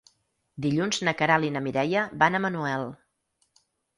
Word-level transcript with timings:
Dilluns 0.65 1.01
na 1.07 1.13
Queralt 1.19 1.47
i 1.49 1.51
na 1.57 1.61
Mireia 1.67 2.05
van 2.23 2.37
a 2.39 2.43
Manuel. 2.47 2.89